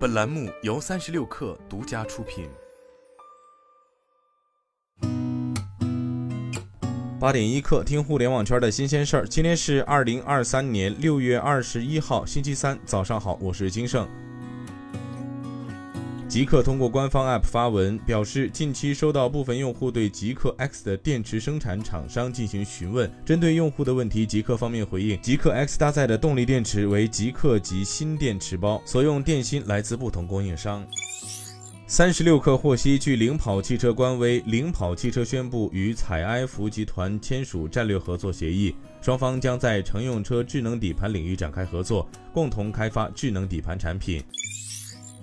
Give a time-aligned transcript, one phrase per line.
[0.00, 2.48] 本栏目由三十六氪独家出品。
[7.20, 9.28] 八点一刻，听互联网圈的新鲜事儿。
[9.28, 14.08] 今天是二零二三年六月二十一号，星期三，早上好，我是金盛。
[16.30, 23.10] 极客通过官方 App 发文表示，近期收到部分用户对极客 X 的电池生产厂商进行询问。
[23.26, 30.86] 针对用户的问题，极客方面回应，极客 X 搭载的动力电池为极客级新电池包，所用电芯来自不同供应商。
[31.88, 44.22] 三十六氪获悉，据领跑汽车官微，领跑汽车宣布与采埃孚集团签署战略合作协议，双方将在乘用车智能底盘领域展开合作，共同开发智能底盘产品。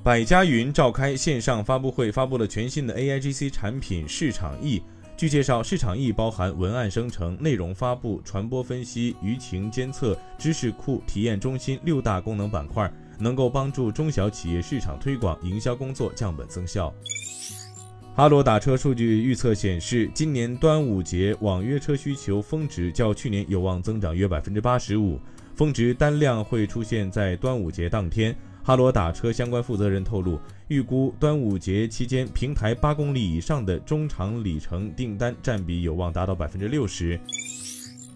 [0.07, 4.81] 百家云召开线上发布会，发布了全新的 AIGC 产品市场 E。
[5.17, 12.89] 据介绍，市场 E 包含文案生成、内容发布、传播分析、舆情监测、知识库、体验中心六大功能板块，
[13.19, 16.93] 能够帮助中小企业市场推广、营销工作降本增效。
[18.15, 25.19] 哈罗打车数据预测显示，今年端午节网约车需求峰值较去年有望增长约百分之八十五，
[25.53, 28.33] 峰值单量会出现在端午节当天。
[28.67, 30.37] 哈罗打车相关负责人透露，
[30.67, 37.17] 预估端午节期间平台八公里以上的中长里程订单占比有望达到百分之六十。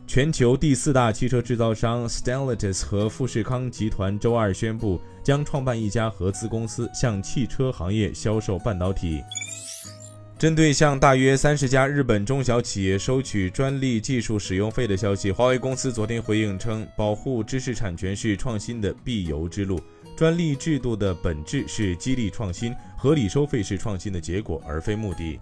[0.05, 9.21] 全球第四大汽车制造商 Stellantis 和富士康集团周二宣布，将创办一家合资公司，向汽车行业销售半导体。
[10.37, 19.79] 针对向大约三十家日本中小企业收取专利技术使用费的消息，华为公司昨天回应称，保护知识产权是创新的必由之路。
[20.15, 25.39] 专利制度的本质是激励创新，合理收费是创新的结果，而非目的。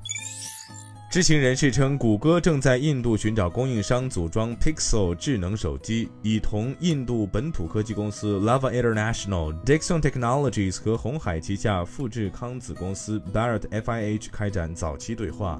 [1.12, 15.60] 知情人士称，谷歌正在印度寻找供应商组装 Pixel 智能手机，已同印度本土科技公司 Lava International、Dixon Technologies 和红海旗下富士康子公司 Barrett FIH 开展早期对话。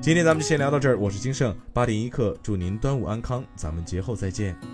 [0.00, 4.73] 今天咱们就先聊到这儿，我是金盛，八点一刻，祝您端午安康，咱们节后再见。